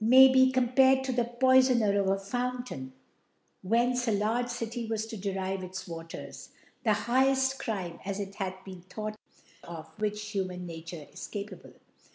[0.03, 2.91] niay be compared to the Poifon .er of % Fountain,
[3.61, 6.49] whence a large City was to derive irs Waters;
[6.83, 9.15] the highcll Crime, as it hath been thought,
[9.63, 11.73] of which Human Na ture is capable.